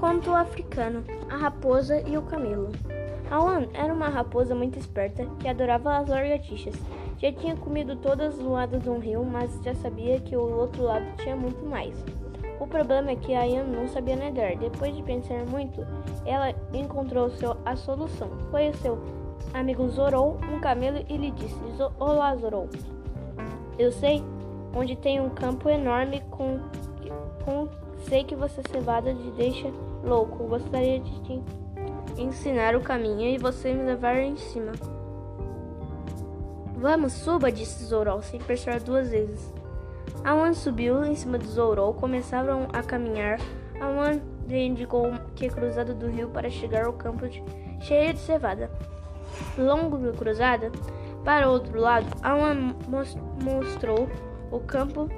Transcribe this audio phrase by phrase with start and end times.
[0.00, 2.70] Moicano, a raposa e o camelo.
[3.30, 6.74] Alan era uma raposa muito esperta que adorava as lagartixas.
[7.18, 10.84] Já tinha comido todas do lado de um rio, mas já sabia que o outro
[10.84, 11.94] lado tinha muito mais.
[12.58, 14.56] O problema é que a Ian não sabia nadar.
[14.56, 15.86] Depois de pensar muito,
[16.24, 18.30] ela encontrou seu, a solução.
[18.80, 18.98] Seu
[19.52, 21.60] amigo Zorou, um camelo, e lhe disse:
[21.98, 22.68] Olá, Zorou.
[23.78, 24.24] Eu sei
[24.74, 26.58] onde tem um campo enorme com
[28.10, 29.70] sei que você cevada te deixa
[30.02, 30.48] louco.
[30.48, 31.42] Gostaria de te
[32.18, 34.72] ensinar o caminho e você me levar em cima.
[36.76, 39.54] Vamos, suba, disse Zorou, sem pensar duas vezes.
[40.24, 43.38] Awan subiu em cima de Zorou, começaram a caminhar.
[43.80, 47.44] Awan lhe indicou que cruzada do rio para chegar ao campo de,
[47.80, 48.70] cheio de cevada.
[49.56, 50.72] Longo da cruzada,
[51.24, 52.74] para o outro lado, Awan
[53.40, 54.08] mostrou
[54.50, 55.08] o campo,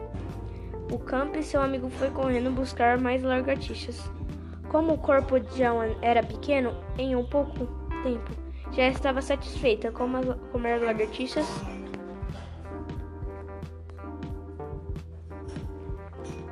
[0.93, 3.99] o campo e seu amigo foi correndo buscar mais lagartixas.
[4.69, 7.67] Como o corpo de Awan era pequeno, em um pouco
[8.03, 8.31] tempo
[8.73, 10.09] já estava satisfeita com
[10.51, 11.47] comer lagartixas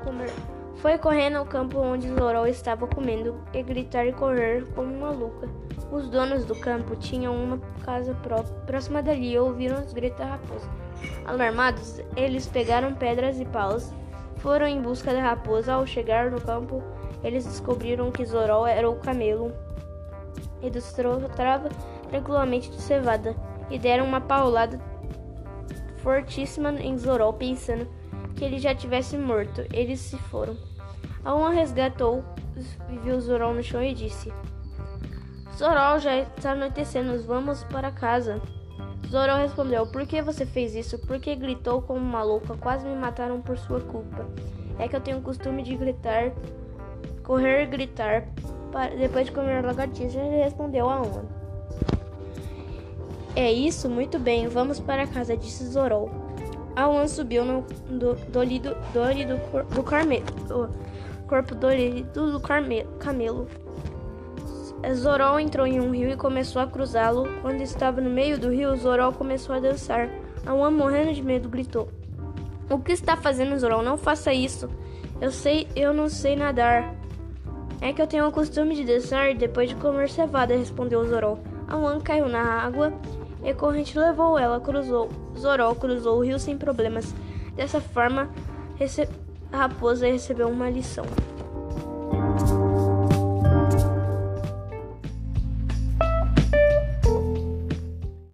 [0.04, 0.30] comer.
[0.76, 5.48] Foi correr ao campo onde Zorol estava comendo e gritar e correr como maluca.
[5.90, 8.14] Os donos do campo tinham uma casa
[8.66, 10.68] próxima dali e ouviram os gritos da raposa.
[11.26, 13.92] Alarmados, eles pegaram pedras e paus,
[14.42, 15.74] foram em busca da raposa.
[15.74, 16.82] Ao chegar no campo,
[17.22, 19.52] eles descobriram que Zorol era o camelo
[20.62, 21.28] e destrava
[22.08, 23.34] tranquilamente de cevada
[23.70, 24.80] e deram uma paulada
[26.02, 27.86] fortíssima em Zorol, pensando
[28.36, 29.64] que ele já tivesse morto.
[29.72, 30.56] Eles se foram.
[31.24, 32.24] Aon resgatou
[32.88, 34.32] e viu Zorol no chão e disse:
[35.56, 38.40] Zorol, já está anoitecendo, vamos para casa.
[39.08, 40.98] Zorol respondeu: Por que você fez isso?
[40.98, 42.56] Porque gritou como uma louca.
[42.56, 44.26] Quase me mataram por sua culpa.
[44.78, 46.32] É que eu tenho o costume de gritar,
[47.22, 48.24] correr e gritar.
[48.98, 51.24] Depois de comer lagartixa, ele respondeu a Ona.
[53.34, 53.88] É isso?
[53.88, 56.10] Muito bem, vamos para casa, disse Zorol.
[56.74, 60.24] Alan subiu no do, dolido, dolido cor, do carmelo,
[61.26, 63.48] corpo dolido do carme, camelo.
[64.94, 67.28] Zorol entrou em um rio e começou a cruzá-lo.
[67.42, 70.08] Quando estava no meio do rio, Zorol começou a dançar.
[70.46, 71.88] Alan, morrendo de medo, gritou:
[72.68, 73.82] O que está fazendo, Zorol?
[73.82, 74.68] Não faça isso.
[75.20, 76.94] Eu sei, eu não sei nadar.
[77.80, 81.38] É que eu tenho o costume de dançar depois de comer cevada, respondeu Zorol.
[81.68, 82.92] Alan caiu na água
[83.42, 85.08] e a corrente levou ela, cruzou.
[85.38, 87.14] Zorol cruzou o rio sem problemas.
[87.54, 88.30] Dessa forma,
[89.52, 91.04] a raposa recebeu uma lição.